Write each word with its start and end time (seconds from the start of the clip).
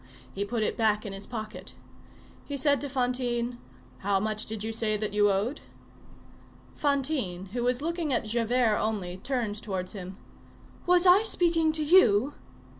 He 0.33 0.43
put 0.43 0.63
it 0.63 0.75
back 0.77 1.05
in 1.05 1.13
his 1.13 1.27
pocket. 1.27 1.75
He 2.43 2.57
said 2.57 2.81
to 2.81 2.89
Fantine, 2.89 3.59
"How 3.99 4.19
much 4.19 4.47
did 4.47 4.63
you 4.63 4.71
say 4.71 4.97
that 4.97 5.13
you 5.13 5.29
owed?" 5.29 5.61
Fantine, 6.73 7.49
who 7.53 7.61
was 7.63 7.83
looking 7.83 8.11
at 8.11 8.25
Javert 8.25 8.79
only, 8.81 9.17
turned 9.17 9.61
towards 9.61 9.93
him:— 9.93 10.17
"Was 10.87 11.05
I 11.05 11.21
speaking 11.21 11.71
to 11.73 11.83
you?" 11.83 12.33